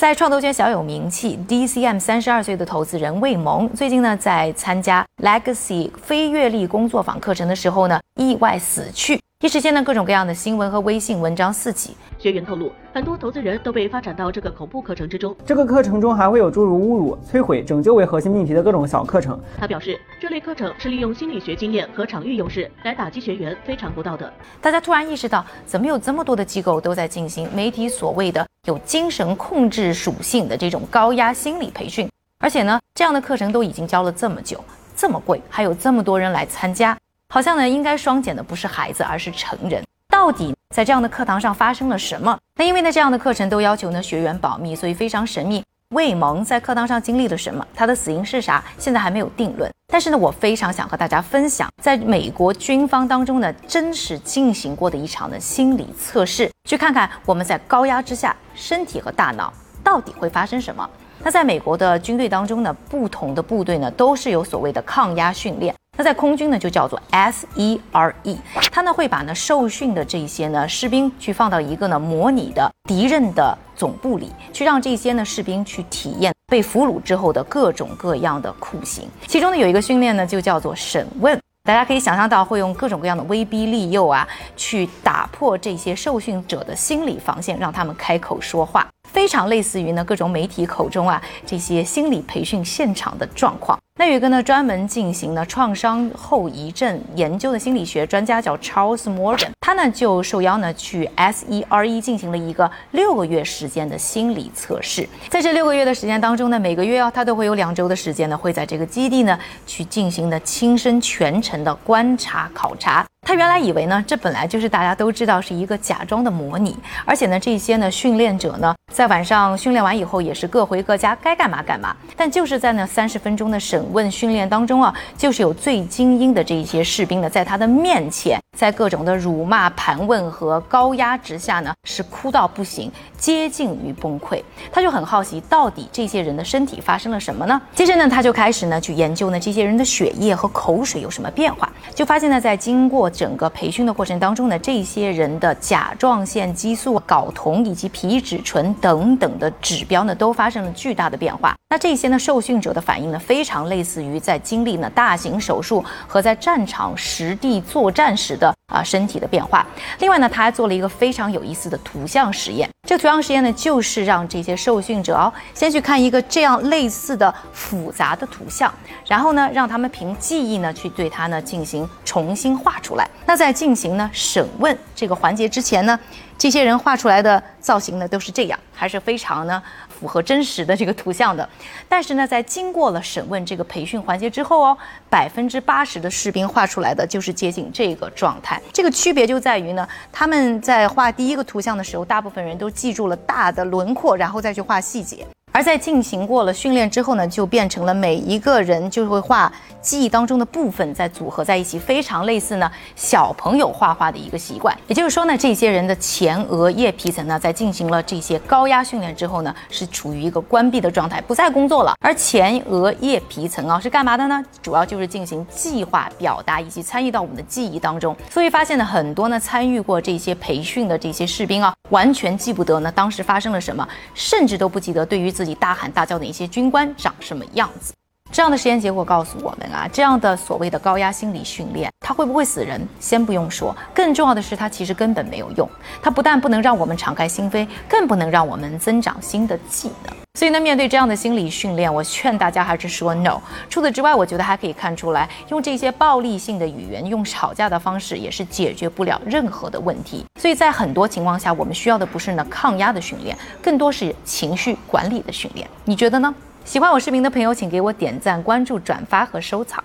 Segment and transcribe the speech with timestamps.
[0.00, 9.20] 在创投圈小有名气，DCM 三十二岁的投资人魏萌，最近呢在参加 Legacy 非阅历工作坊课程的时候呢，意外死去。
[9.44, 11.94] 一时间呢，各种各样的新闻和微信文章四起。
[12.16, 15.36] 学员透露，很多投资人都被发展到这个恐怖课程之中。
[15.44, 19.38] 这个课程中还会有诸如侮辱、摧毁、拯救为核心命题的各种小课程。
[19.58, 24.32] 他表示，这类课程是利用心理学经验和场域优势来打击学员，非常不道德。
[24.62, 34.62] 大家突然意识到，怎么有这么多的机构都在进行媒体所谓的有精神控制属性的这种高压心理培训，而且呢，这样的课程都已经教了这么久，
[34.94, 36.96] 这么贵，还有这么多人来参加。
[37.30, 39.82] 好像呢，应该双减的不是孩子，而是成人。
[40.08, 42.38] 到底在这样的课堂上发生了什么？
[42.56, 45.64] 那因为呢，这样的课程都要求呢学员保密，所以非常神秘。
[45.90, 47.66] 魏萌在课堂上经历了什么？
[47.74, 48.62] 他的死因是啥？
[48.78, 49.72] 现在还没有定论。
[50.00, 59.52] 但是呢，我非常想和大家分享，在美国军方当中呢，真实进行过的一场的心理测试，去看看我们在高压之下，身体和大脑
[59.84, 60.88] 到底会发生什么。
[61.22, 65.74] 那在美国的军队当中呢，不同的部队呢，都是有所谓的抗压训练。
[65.98, 68.38] 那在空军呢，就叫做 S E R E，
[68.72, 79.08] 他呢会把呢受训的这些呢士兵去放到一个呢模拟的敌人的总部里，去让这些呢士兵去体验被俘虏之后的各种各样的酷刑。
[79.28, 88.86] 其中呢有一个训练呢就叫做审问，大家可以想象到会用各种各样的威逼利诱啊，去打破这些受训者的心理防线，让他们开口说话。
[89.08, 93.76] 非常类似于呢各种媒体口中啊这些心理培训现场的状况。
[93.98, 105.08] 那有一个呢专门进行呢创伤后遗症研究的心理学专家叫 Charles Morgan，他呢就受邀呢去 SERE 进行了一个六个月时间的心理测试。
[105.28, 113.06] 在这六个月的时间当中呢，每个月啊他都会有两周的时间呢会在这个基地呢去进行的亲身全程的观察考察。
[113.22, 121.94] 他原来以为呢，这本来就是大家都知道是一个假装的模拟，而且呢，这些呢训练者呢，在晚上训练完以后也是各回各家，该干嘛干嘛。
[122.16, 134.42] 但就是在那三十分钟的审问训练当中啊，就是有最精英的这一些士兵呢，在他的面前，在各种的辱骂、盘问和高压之下呢，是哭到不行，接近于崩溃。
[134.70, 137.58] 他就很好奇，到底这些人的身体发生了什么呢？
[137.74, 151.56] 接着呢，他就开始呢去研究呢这些人的血液和口水有什么变化，就发现呢，在经过整个培训的过程当中呢，这些人的甲状腺激素、睾酮以及皮质醇等等的指标呢，都发生了巨大的变化。
[151.70, 159.64] 那这些呢，受训者的反应呢，非常类似于在经历呢大型手术和在战场实地作战时的啊身体的变化。
[160.00, 162.68] 另外呢，他还做了一个非常有意思的图像实验。
[162.90, 168.74] 这个图像实验呢，就是让这些受训者哦，先去看一个这样类似的复杂的图像，
[169.06, 173.08] 然后呢，让他们凭记忆呢，去对它呢进行重新画出来。
[173.24, 175.96] 那在进行呢审问这个环节之前呢，
[176.36, 181.48] 这些人画出来的造型呢都是这样，还是非常呢符合真实的这个图像的。
[181.88, 184.76] 但是呢，在经过了审问这个培训环节之后哦，
[185.08, 188.60] 百分之八十的士兵画出来的就是接近这个状态。
[188.72, 195.26] 这个区别就在于呢，他们在画第一个图像的时候，大部分人都记住了大的轮廓，然后再去画细节。
[195.52, 204.76] 而在进行过了训练之后呢，就变成了每一个人就会画记忆当中的部分，再组合在一起，非常类似呢小朋友画画的一个习惯。
[204.86, 211.94] 也就是说呢，这些人的前额叶皮层呢，在进行了这些高压训练之后呢，是处于一个关闭的状态，不再工作了。
[212.00, 214.44] 而前额叶皮层啊，是干嘛的呢？
[214.62, 218.14] 主要就是进行计划、表达以及参与到我们的记忆当中。
[218.30, 227.94] 所以发现呢，很多呢参与过这些培训的这些士兵啊，完全记不得呢当时发生了什么，甚至都不记得对于自己大喊大叫的一些军官长什么样子？
[228.30, 232.86] 这样的实验结果告诉我们啊，这样的所谓的高压心理训练，它会不会死人？
[233.00, 235.66] 先不用说，更重要的是，它其实根本没有用。
[236.02, 240.19] 它不但不能让我们敞开心扉，更不能让我们增长新的技能。
[240.40, 243.38] 所以呢，面对这样的心理训练，我劝大家还是说 no。
[243.68, 250.24] 除此之外，我觉得还可以看出来，用这些暴力性的语言，用吵架的方式，也是解决不了任何的问题。
[250.40, 255.68] 所以在很多情况下，我们需要的不是呢抗压的训练，更多是情绪管理的训练。
[255.84, 256.34] 你觉得呢？
[256.64, 259.84] 喜欢我视频的朋友，请给我点赞、关注、转发和收藏。